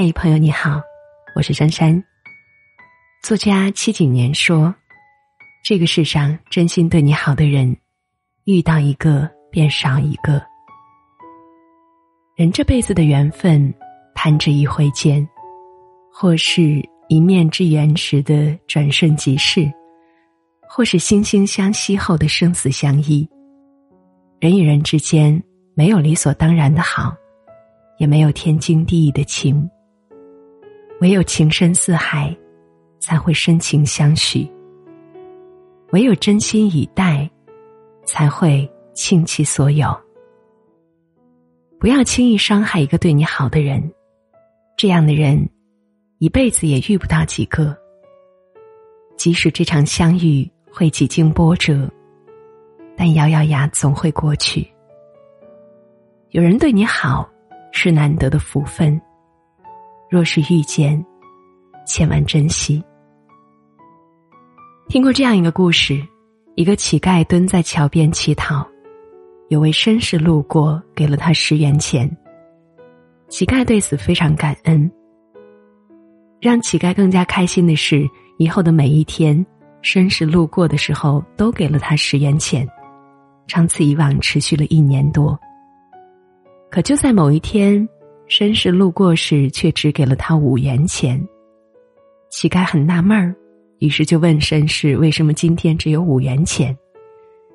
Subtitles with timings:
[0.00, 0.80] 嘿，朋友你好，
[1.34, 2.00] 我是珊珊。
[3.20, 4.72] 作家戚景年说
[5.66, 7.76] ：“这个世上真心对你好的人，
[8.44, 10.40] 遇到一个便少一个。
[12.36, 13.74] 人这辈子的缘分，
[14.14, 15.28] 弹指一挥间，
[16.12, 19.68] 或是一面之缘时的转瞬即逝，
[20.68, 23.28] 或是惺惺相惜后的生死相依。
[24.38, 25.42] 人与人之间，
[25.74, 27.12] 没有理所当然的好，
[27.98, 29.68] 也没有天经地义的情。”
[31.00, 32.36] 唯有情深似海，
[32.98, 34.50] 才会深情相许；
[35.92, 37.30] 唯有真心以待，
[38.04, 39.88] 才会倾其所有。
[41.78, 43.80] 不要轻易伤害一个对你好的人，
[44.76, 45.48] 这样的人
[46.18, 47.76] 一辈子也遇不到几个。
[49.16, 51.88] 即使这场相遇会几经波折，
[52.96, 54.66] 但咬咬牙总会过去。
[56.30, 57.28] 有人对你好，
[57.70, 59.00] 是难得的福分。
[60.10, 61.04] 若是遇见，
[61.86, 62.82] 千万珍惜。
[64.88, 66.02] 听过这样一个故事：
[66.54, 68.66] 一个乞丐蹲在桥边乞讨，
[69.48, 72.10] 有位绅士路过，给了他十元钱。
[73.28, 74.90] 乞丐对此非常感恩。
[76.40, 79.44] 让乞丐更加开心的是，以后的每一天，
[79.82, 82.66] 绅士路过的时候都给了他十元钱，
[83.46, 85.38] 长此以往，持续了一年多。
[86.70, 87.86] 可就在某一天。
[88.28, 91.18] 绅士路过时，却只给了他五元钱。
[92.28, 93.34] 乞丐很纳闷儿，
[93.78, 96.76] 于是就问绅士：“为什么今天只有五元钱？”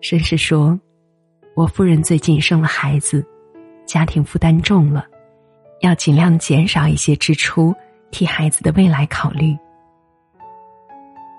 [0.00, 0.78] 绅士说
[1.54, 3.22] ：“我夫人最近生了孩子，
[3.84, 5.06] 家庭负担重了，
[5.82, 7.74] 要尽量减少一些支出，
[8.10, 9.54] 替孩子的未来考虑。”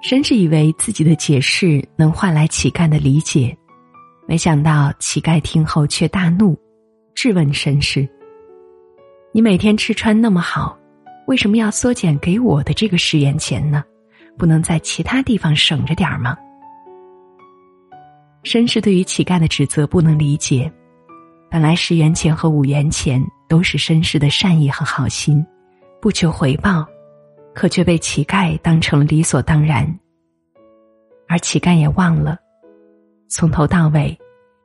[0.03, 3.57] 绅士以为自己的解释能换来乞丐的理解，
[4.27, 6.55] 没想到乞丐听后却大怒，
[7.15, 8.07] 质问绅士。
[9.35, 10.79] 你每天吃穿那么好，
[11.27, 13.83] 为什么要缩减给我的这个十元钱呢？
[14.37, 16.37] 不能在其他地方省着点儿吗？
[18.45, 20.71] 绅士对于乞丐的指责不能理解，
[21.51, 25.45] 本来十元钱和五元钱都是绅士的善意和好心，
[26.01, 26.87] 不求回报，
[27.53, 29.85] 可却被乞丐当成了理所当然。
[31.27, 32.37] 而乞丐也忘了，
[33.27, 34.17] 从头到尾，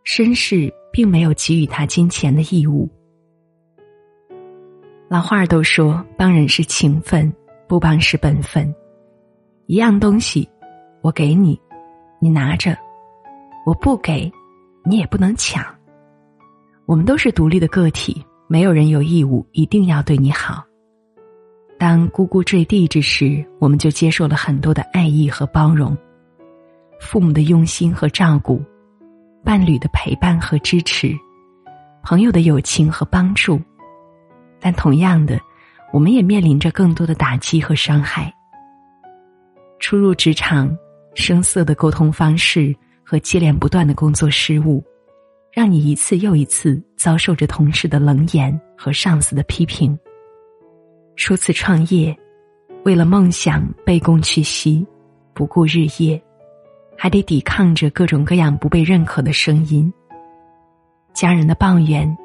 [0.05, 2.89] 绅士并没有给予他金钱的义务。
[5.11, 7.35] 老话儿都说，帮人是情分，
[7.67, 8.73] 不帮是本分。
[9.67, 10.49] 一样东西，
[11.03, 11.61] 我给你，
[12.21, 12.73] 你拿着；
[13.67, 14.31] 我不给，
[14.85, 15.65] 你也不能抢。
[16.87, 20.65] 我们都是独立的个体，没有人有义务一定要对你好。
[21.77, 25.99] 当呱呱坠地之时，我们就接受了很多的爱意和包容，
[27.01, 28.63] 父母的用心和照顾，
[29.45, 31.13] 伴侣的陪伴和支持，
[32.05, 33.61] 朋友的友情和帮助。
[34.61, 35.41] 但同样的，
[35.93, 38.33] 我们也面临着更多的打击和伤害。
[39.79, 40.71] 初入职场，
[41.15, 44.85] 生涩的沟通方式和接连不断的工作失误，
[45.51, 49.99] 让你一次又一次遭受着同事的冷眼和上司的批评。
[51.17, 52.17] 初次创业，
[52.85, 54.87] 为了梦想卑躬屈膝，
[55.35, 56.23] 不顾日夜，
[56.97, 59.93] 还得抵抗着各种各样不被认可的声音，
[61.15, 62.17] 家人的抱怨，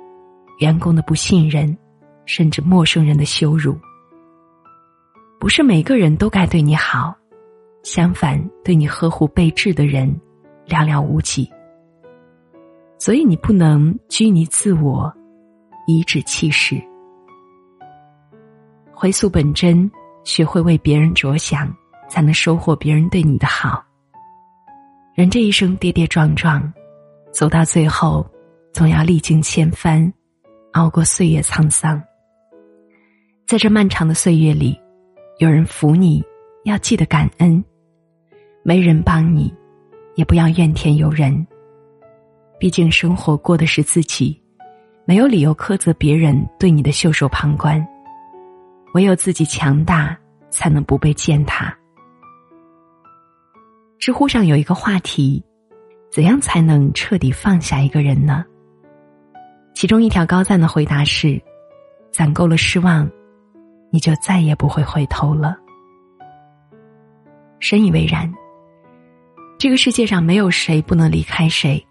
[0.60, 1.76] 员工的不信任。
[2.26, 3.78] 甚至陌生人的羞辱，
[5.40, 7.16] 不是每个人都该对你好，
[7.84, 10.10] 相反，对你呵护备至的人
[10.68, 11.50] 寥寥无几。
[12.98, 15.14] 所以你不能拘泥自我，
[15.86, 16.82] 颐指气使，
[18.92, 19.90] 回溯本真，
[20.24, 21.72] 学会为别人着想，
[22.10, 23.84] 才能收获别人对你的好。
[25.14, 26.74] 人这一生跌跌撞撞，
[27.32, 28.26] 走到最后，
[28.74, 30.12] 总要历经千帆，
[30.74, 32.02] 熬过岁月沧桑。
[33.48, 34.76] 在这漫长的岁月里，
[35.38, 36.24] 有人扶你，
[36.64, 37.64] 要记得感恩；
[38.64, 39.54] 没人帮你，
[40.16, 41.46] 也不要怨天尤人。
[42.60, 44.42] 毕竟生活过的是自己，
[45.06, 47.86] 没有理由苛责别人对你的袖手旁观。
[48.96, 50.18] 唯有自己强大，
[50.50, 51.72] 才能不被践踏。
[54.00, 55.44] 知乎上有一个话题：
[56.12, 58.44] 怎样才能彻底放下一个人呢？
[59.76, 61.40] 其中一条高赞的回答是：
[62.12, 63.08] 攒够了失望。
[63.96, 65.56] 你就再也不会回头了。
[67.62, 68.30] 深以为然。
[69.58, 71.82] 这个世界上没有谁不能离开谁，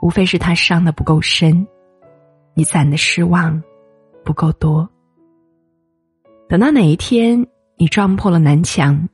[0.00, 1.66] 无非是他伤的不够深，
[2.54, 3.62] 你攒的失望
[4.24, 4.88] 不够多。
[6.48, 7.46] 等到哪一天
[7.76, 9.06] 你撞破了南墙，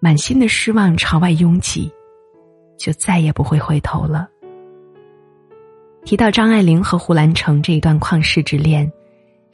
[0.00, 1.88] 满心的失望朝外拥挤，
[2.76, 4.28] 就再也不会回头了。
[6.04, 8.92] 提到张爱玲和胡兰成这一段旷世之恋。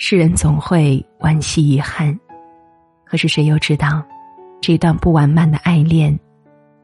[0.03, 2.19] 世人总会惋惜遗憾，
[3.05, 4.03] 可是谁又知道，
[4.59, 6.19] 这段不完满的爱恋，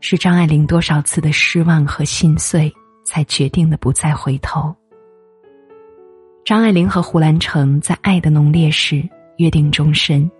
[0.00, 2.70] 是张爱玲多少次的失望和心碎，
[3.06, 4.72] 才决定的不再回头。
[6.44, 9.02] 张爱玲和胡兰成在爱的浓烈时
[9.38, 10.30] 约定终身，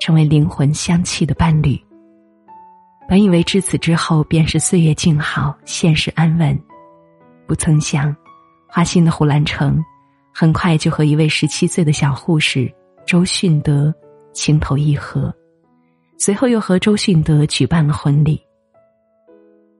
[0.00, 1.78] 成为灵魂相契的伴侣。
[3.06, 6.58] 本以为至此之后便是岁月静好，现实安稳，
[7.46, 8.16] 不曾想，
[8.66, 9.84] 花心的胡兰成，
[10.34, 12.72] 很快就和一位十七岁的小护士
[13.06, 13.94] 周迅德
[14.32, 15.34] 情投意合，
[16.18, 18.40] 随后又和周迅德举办了婚礼。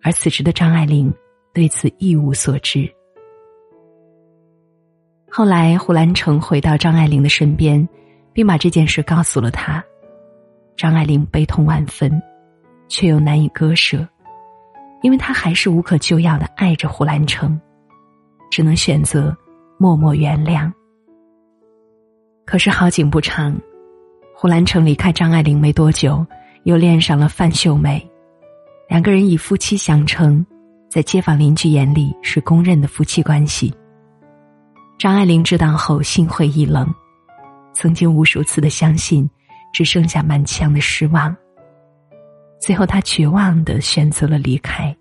[0.03, 1.13] 而此时的张爱玲
[1.55, 2.93] 对此一无所知。
[5.31, 7.89] 后来，胡兰成回到张爱玲的身边，
[8.33, 9.83] 并把这件事告诉了她，
[10.77, 12.21] 张爱玲悲痛万分。
[12.89, 14.07] 却又难以割舍，
[15.01, 17.59] 因为她还是无可救药的爱着胡兰成，
[18.51, 19.35] 只能选择
[19.83, 20.71] 默默原谅。
[22.47, 23.61] 可是好景不长，
[24.33, 26.25] 胡兰成离开张爱玲没多久，
[26.63, 28.09] 又恋上了范秀美，
[28.89, 30.47] 两个人以夫妻相称，
[30.89, 33.75] 在街坊邻居眼里是公认的夫妻关系。
[35.01, 36.89] 张爱玲知道后心灰意冷，
[37.75, 39.29] 曾经无数次的相信，
[39.73, 41.37] 只剩下满腔的失望。
[42.61, 44.97] 最后，他绝望的选择了离开。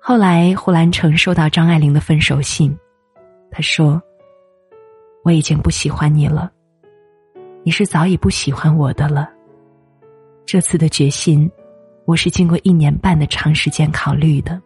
[0.00, 2.76] 后来，胡兰成收到张爱玲的分手信，
[3.50, 4.00] 他说
[5.24, 6.52] ：“我已经不喜欢你了，
[7.64, 9.30] 你是早已不喜欢我的了。
[10.46, 11.50] 这次的决心，
[12.04, 14.60] 我是经过一年半的长时间考虑的。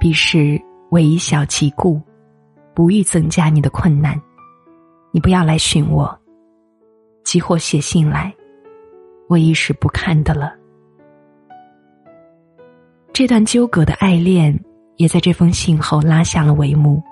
[0.00, 0.60] 彼时
[0.90, 2.00] 我以小及故，
[2.74, 4.20] 不欲增加你的困难，
[5.12, 6.18] 你不要来寻我，
[7.24, 8.34] 即或写信来。”
[9.28, 10.54] 我一时不看的了。
[13.14, 14.58] 这段纠葛的爱恋，
[15.02, 17.02] 也在这封信后拉下了帷幕。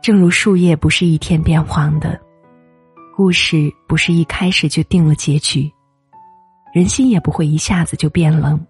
[0.00, 2.16] 正如树叶不是一天变黄的，
[3.16, 5.68] 故事不是一开始就定了结局，
[6.72, 8.64] 人心也不会一下子就变冷。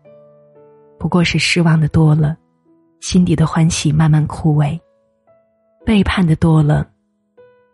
[0.98, 2.34] 不过是失望的多了，
[3.00, 4.80] 心底的欢喜慢慢枯萎；
[5.84, 6.88] 背叛的多了，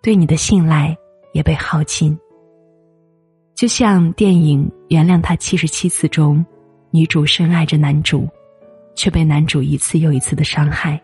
[0.02, 0.96] 对你的信赖
[1.32, 2.18] 也被耗尽。
[3.54, 6.44] 就像电影《原谅他七十七次》中，
[6.90, 8.28] 女主深爱着男主，
[8.94, 11.00] 却被男主一次又一次的伤害。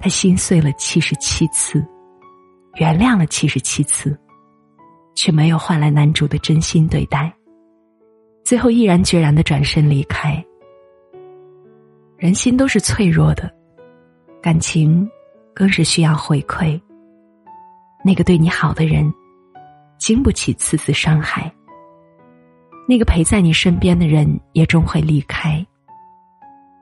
[0.00, 1.84] 她心碎了七十七次，
[2.76, 4.18] 原谅了七十七次，
[5.14, 7.32] 却没有换来男主的真心对待。
[8.44, 10.44] 最后毅然决然的转身离开。
[12.16, 13.52] 人心都是脆弱的，
[14.42, 15.08] 感情
[15.54, 16.80] 更是需要回馈。
[18.04, 19.12] 那个对你好的人。
[19.98, 21.48] 经不起次次伤害。
[22.88, 25.64] 那个陪在你身边的人也终会离开。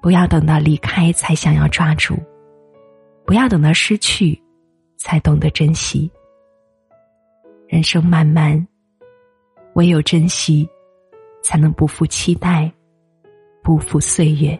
[0.03, 2.17] 不要等到离开才想要抓住，
[3.27, 4.41] 不要等到失去，
[4.97, 6.11] 才懂得珍惜。
[7.69, 8.67] 人生漫漫，
[9.75, 10.69] 唯有珍惜，
[11.43, 12.73] 才能不负期待，
[13.63, 14.59] 不负岁月。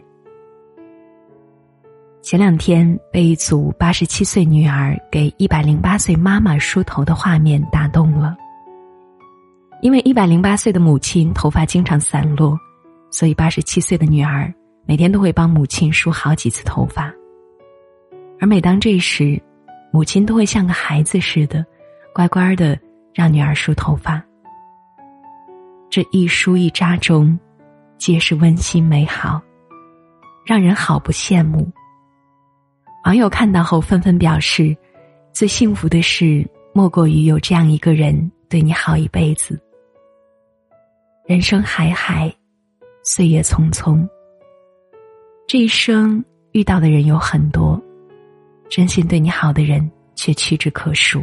[2.21, 8.37] 前两天被一组八十七岁女儿给一百零八岁妈妈梳头的画面打动了。
[9.81, 12.55] 因为一百零八岁的母亲头发经常散落，
[13.09, 14.53] 所以八十七岁的女儿
[14.91, 17.13] 每天都会帮母亲梳好几次头发。
[18.41, 19.41] 而每当这时，
[19.89, 21.65] 母亲都会像个孩子似的，
[22.13, 22.77] 乖乖的
[23.13, 24.21] 让女儿梳头发。
[25.89, 27.39] 这一梳一扎中，
[27.97, 29.41] 皆是温馨美好，
[30.45, 31.71] 让人好不羡慕。
[33.05, 34.75] 网友看到后纷纷表示，
[35.31, 39.57] 最幸福的事莫过于有这样一个人对你好一辈子。
[41.25, 42.29] 人生海海，
[43.05, 44.05] 岁月匆匆。
[45.51, 47.77] 这一生遇到的人有很多，
[48.69, 51.21] 真心对你好的人却屈指可数。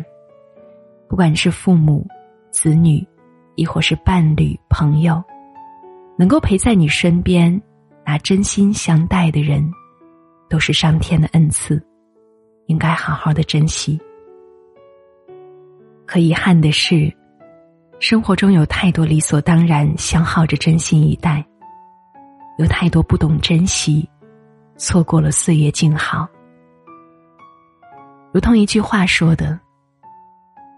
[1.08, 2.06] 不管是父母、
[2.50, 3.02] 子女，
[3.54, 5.24] 亦或是伴侣、朋友，
[6.18, 7.58] 能够陪在你身边、
[8.04, 9.66] 拿真心相待的人，
[10.50, 11.82] 都是上天的恩赐，
[12.66, 13.98] 应该好好的珍惜。
[16.04, 17.10] 可遗憾的是。
[17.98, 21.42] 生活中有太多理所当然消耗着真心以待，
[22.58, 24.06] 有太多不懂珍惜，
[24.78, 26.26] 错过了岁月静好。
[28.32, 29.58] 如同一句话说的：“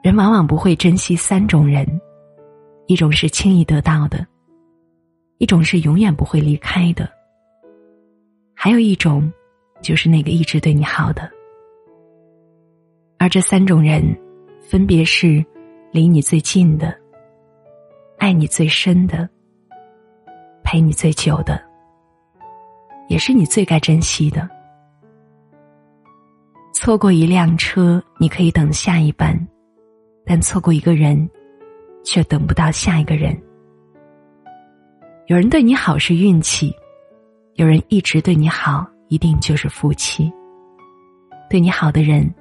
[0.02, 1.87] 人往往不会珍惜三种人，
[2.87, 4.26] 一种是轻易得到的，
[5.38, 7.09] 一种是永远不会离开的，
[8.54, 9.30] 还有一种，
[9.83, 11.30] 就是那个一直对你好的。
[13.19, 14.02] 而这三种人，
[14.62, 15.45] 分别是
[15.92, 16.99] 离你最近的。”
[18.21, 19.26] 爱你最深的，
[20.62, 21.59] 陪你最久的，
[23.11, 24.49] 也是你最该珍惜的。
[26.73, 29.35] 错过一辆车，你可以等下一班；
[30.25, 31.29] 但错过一个人，
[32.05, 33.37] 却等不到下一个人。
[35.26, 36.73] 有人对你好是运气，
[37.55, 40.33] 有人一直对你好，一定就是福气。
[41.50, 42.33] 对你好的人，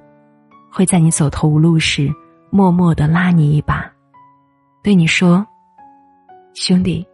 [0.70, 2.08] 会在你走投无路时，
[2.48, 3.90] 默默的拉你一把，
[4.84, 5.44] 对你说
[6.54, 7.04] ：“兄弟，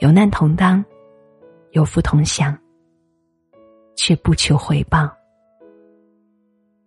[0.00, 0.84] 有难同当，
[1.72, 2.56] 有福同享。”
[4.00, 5.10] 却不求回报。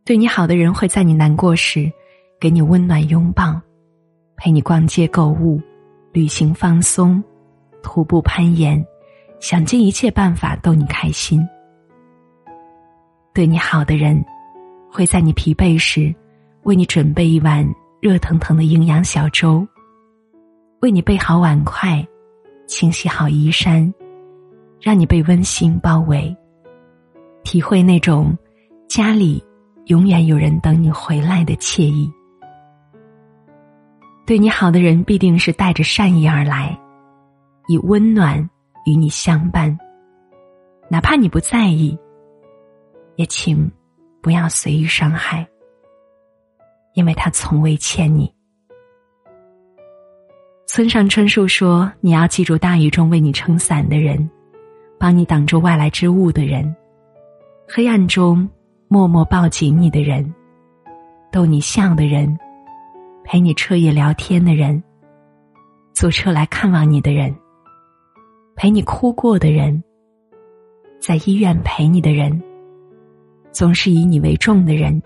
[0.06, 1.92] 对你好的人会在你难过时，
[2.40, 3.62] 给你温暖拥抱，
[4.38, 5.62] 陪你逛街购物、
[6.14, 7.22] 旅行放松、
[7.84, 8.84] 徒步攀岩，
[9.42, 11.46] 想尽一切办法逗你开心。
[13.34, 14.24] 对你好的人，
[14.90, 16.16] 会在你疲惫时，
[16.64, 17.68] 为你准备一碗
[18.02, 19.68] 热腾腾的营养小粥，
[20.80, 22.08] 为你备好碗筷，
[22.68, 23.94] 清洗好衣衫，
[24.82, 26.36] 让你被温馨包围。
[27.44, 28.38] 体会那种
[28.88, 29.44] 家里
[29.86, 32.12] 永远有人等你回来的惬意。
[34.26, 36.78] 对你好的人必定是带着善意而来，
[37.68, 38.38] 以温暖
[38.86, 39.78] 与你相伴。
[40.90, 41.98] 哪怕你不在意，
[43.16, 43.70] 也请
[44.22, 45.48] 不要随意伤害，
[46.94, 48.34] 因为他从未欠你。
[50.68, 54.30] 村上春树说：“你要记住，大雨中为你撑伞的人，
[55.01, 56.75] 帮你挡住外来之物的人。”
[57.67, 58.48] 黑暗中
[58.88, 60.31] 默默抱紧你的人，
[61.31, 62.38] 逗你笑的人，
[63.24, 64.84] 陪你彻夜聊天的人，
[65.91, 67.36] 坐车来看望你的人，
[68.55, 69.84] 陪你哭过的人，
[71.00, 72.39] 在医院陪你的人，
[73.51, 75.01] 总是以你为重的人。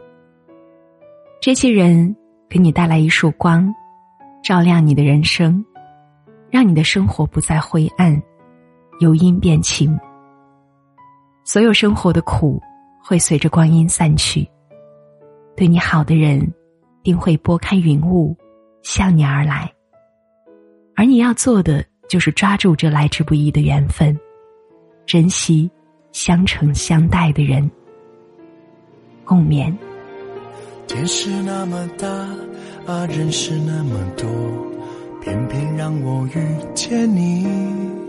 [1.40, 2.14] 这些人
[2.50, 3.74] 给你带来一束光，
[4.44, 5.64] 照亮你的人生，
[6.50, 8.22] 让你的生活不再灰暗，
[9.00, 9.98] 由阴变晴。
[11.44, 12.62] 所有生活的苦
[13.04, 14.48] 会随着光阴散去，
[15.56, 16.42] 对你好的人
[17.04, 18.36] 定会拨开云雾
[18.82, 19.72] 向你而来，
[20.96, 24.18] 而你要做的就是抓住这来之不易的缘分，
[25.06, 25.70] 珍惜
[26.12, 27.70] 相承相待的人。
[29.24, 29.72] 共勉。
[30.88, 32.08] 天是那么大
[32.86, 34.28] 啊，人是那么多，
[35.22, 38.05] 偏偏让我遇见你。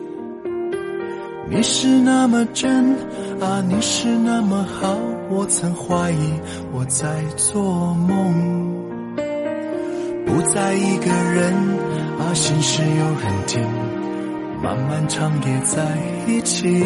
[1.48, 2.96] 你是那么真
[3.40, 4.98] 啊，你是那么好，
[5.30, 6.32] 我曾怀疑
[6.72, 8.74] 我在做梦。
[10.26, 11.54] 不再一个人
[12.18, 13.62] 啊，心事有人听，
[14.60, 15.86] 漫漫长夜在
[16.26, 16.84] 一起。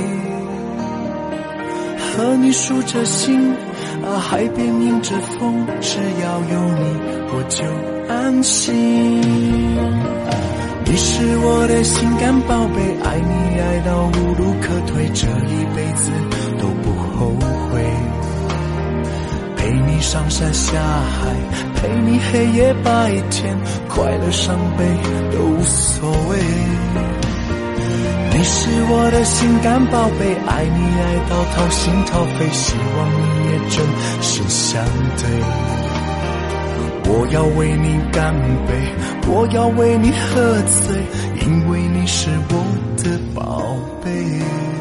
[2.12, 3.52] 和你数着星
[4.05, 6.85] 啊，海边迎着风，只要有你
[7.33, 7.64] 我就
[8.12, 9.50] 安心。
[11.52, 16.12] 我的心肝宝贝，爱你爱到无路可退，这一辈子
[16.61, 17.26] 都不后
[17.66, 17.83] 悔。
[19.57, 21.35] 陪你上山下海，
[21.75, 24.85] 陪你黑夜白天，快乐伤悲
[25.33, 26.38] 都无所谓。
[28.33, 33.85] 你是我的心肝宝贝，爱你爱到掏心掏肺，希望你也真
[34.23, 34.85] 心相
[35.19, 35.26] 对。
[37.12, 38.33] 我要为你干
[38.69, 38.71] 杯，
[39.26, 40.95] 我要为你喝醉，
[41.43, 43.63] 因为你是我的宝
[44.05, 44.80] 贝。